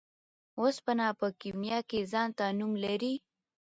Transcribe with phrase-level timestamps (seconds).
[0.59, 3.13] اوسپنه په کيميا کي ځانته نوم لري.